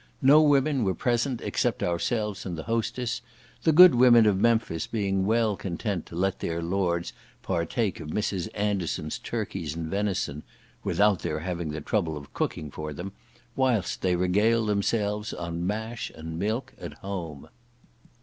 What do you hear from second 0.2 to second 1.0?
No women were